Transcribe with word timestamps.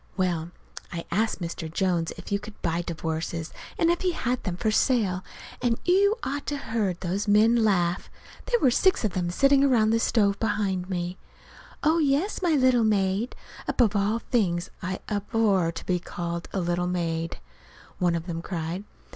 Well, 0.17 0.49
I 0.91 1.05
asked 1.11 1.41
Mr. 1.43 1.71
Jones 1.71 2.11
if 2.17 2.31
you 2.31 2.39
could 2.39 2.59
buy 2.63 2.81
divorces, 2.81 3.53
and 3.77 3.91
if 3.91 4.01
he 4.01 4.13
had 4.13 4.41
them 4.43 4.57
for 4.57 4.71
sale; 4.71 5.23
and 5.61 5.77
you 5.85 6.15
ought 6.23 6.47
to 6.47 6.57
have 6.57 6.73
heard 6.73 6.99
those 7.01 7.27
men 7.27 7.55
laugh. 7.63 8.09
There 8.47 8.59
were 8.59 8.71
six 8.71 9.05
of 9.05 9.11
them 9.13 9.29
sitting 9.29 9.63
around 9.63 9.91
the 9.91 9.99
stove 9.99 10.39
behind 10.39 10.89
me. 10.89 11.19
"Oh, 11.83 11.99
yes, 11.99 12.41
my 12.41 12.55
little 12.55 12.83
maid" 12.83 13.35
(above 13.67 13.95
all 13.95 14.17
things 14.17 14.71
I 14.81 15.01
abhor 15.07 15.71
to 15.71 15.85
be 15.85 15.99
called 15.99 16.49
a 16.51 16.59
little 16.61 16.87
maid!) 16.87 17.37
one 17.99 18.15
of 18.15 18.25
them 18.25 18.41
cried. 18.41 18.83